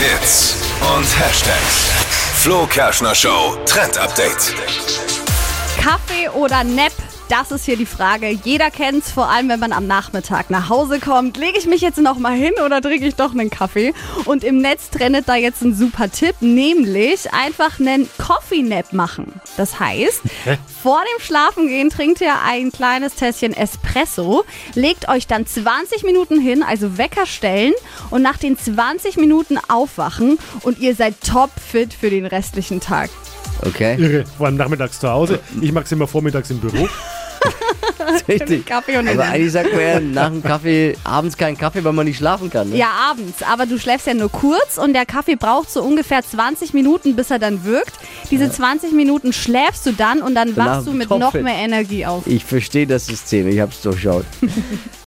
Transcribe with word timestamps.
Hits 0.00 0.56
und 0.96 1.04
Hashtags. 1.20 1.90
Flo 2.36 2.66
Kerschner 2.66 3.14
Show 3.14 3.58
Trend 3.66 3.98
Update. 3.98 4.54
Kaffee 5.78 6.26
oder 6.30 6.64
Nap? 6.64 6.92
Das 7.30 7.52
ist 7.52 7.64
hier 7.64 7.76
die 7.76 7.86
Frage. 7.86 8.28
Jeder 8.28 8.72
kennt's, 8.72 9.12
vor 9.12 9.30
allem 9.30 9.48
wenn 9.48 9.60
man 9.60 9.72
am 9.72 9.86
Nachmittag 9.86 10.50
nach 10.50 10.68
Hause 10.68 10.98
kommt. 10.98 11.36
Lege 11.36 11.58
ich 11.58 11.66
mich 11.66 11.80
jetzt 11.80 11.98
noch 11.98 12.18
mal 12.18 12.34
hin 12.34 12.54
oder 12.66 12.82
trinke 12.82 13.06
ich 13.06 13.14
doch 13.14 13.30
einen 13.30 13.50
Kaffee? 13.50 13.94
Und 14.24 14.42
im 14.42 14.58
Netz 14.58 14.90
trendet 14.90 15.28
da 15.28 15.36
jetzt 15.36 15.62
ein 15.62 15.72
super 15.72 16.10
Tipp, 16.10 16.34
nämlich 16.40 17.32
einfach 17.32 17.78
einen 17.78 18.08
Coffee 18.18 18.62
Nap 18.62 18.92
machen. 18.92 19.40
Das 19.56 19.78
heißt, 19.78 20.22
vor 20.82 20.98
dem 21.02 21.22
Schlafengehen 21.24 21.88
trinkt 21.88 22.20
ihr 22.20 22.34
ein 22.44 22.72
kleines 22.72 23.14
Tässchen 23.14 23.52
Espresso, 23.52 24.44
legt 24.74 25.08
euch 25.08 25.28
dann 25.28 25.46
20 25.46 26.02
Minuten 26.02 26.40
hin, 26.40 26.64
also 26.64 26.98
Wecker 26.98 27.26
stellen 27.26 27.74
und 28.10 28.22
nach 28.22 28.38
den 28.38 28.58
20 28.58 29.18
Minuten 29.18 29.56
aufwachen 29.68 30.36
und 30.62 30.80
ihr 30.80 30.96
seid 30.96 31.14
topfit 31.20 31.94
für 31.94 32.10
den 32.10 32.26
restlichen 32.26 32.80
Tag. 32.80 33.08
Okay, 33.64 33.94
Irre, 34.00 34.24
vor 34.36 34.46
allem 34.46 34.56
nachmittags 34.56 34.98
zu 34.98 35.08
Hause. 35.08 35.38
Ich 35.60 35.70
mag 35.70 35.84
es 35.84 35.92
immer 35.92 36.08
vormittags 36.08 36.50
im 36.50 36.58
Büro. 36.58 36.88
richtig. 38.28 38.66
Kaffee 38.66 38.98
und 38.98 39.08
Aber 39.08 39.24
eigentlich 39.24 39.52
sagt 39.52 39.72
man 39.72 39.80
ja 39.80 40.00
nach 40.00 40.28
dem 40.28 40.42
Kaffee 40.42 40.96
abends 41.04 41.36
keinen 41.36 41.56
Kaffee, 41.56 41.82
weil 41.84 41.92
man 41.92 42.06
nicht 42.06 42.18
schlafen 42.18 42.50
kann. 42.50 42.70
Ne? 42.70 42.76
Ja, 42.76 42.88
abends. 43.10 43.42
Aber 43.42 43.66
du 43.66 43.78
schläfst 43.78 44.06
ja 44.06 44.14
nur 44.14 44.30
kurz 44.30 44.78
und 44.78 44.92
der 44.92 45.06
Kaffee 45.06 45.36
braucht 45.36 45.70
so 45.70 45.82
ungefähr 45.82 46.22
20 46.22 46.74
Minuten, 46.74 47.16
bis 47.16 47.30
er 47.30 47.38
dann 47.38 47.64
wirkt. 47.64 47.94
Diese 48.30 48.50
20 48.50 48.92
Minuten 48.92 49.32
schläfst 49.32 49.86
du 49.86 49.92
dann 49.92 50.22
und 50.22 50.34
dann 50.34 50.54
Danach 50.54 50.76
wachst 50.76 50.86
du 50.86 50.92
mit 50.92 51.10
noch 51.10 51.34
mehr 51.34 51.56
Energie 51.56 52.06
auf. 52.06 52.26
Ich 52.26 52.44
verstehe 52.44 52.86
das 52.86 53.06
System, 53.06 53.48
ich 53.48 53.60
habe 53.60 53.72
es 53.72 53.80
durchschaut. 53.82 54.24